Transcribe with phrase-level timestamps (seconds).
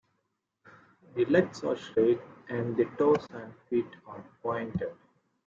[1.13, 4.95] The legs are straight, and the toes and feet are pointed.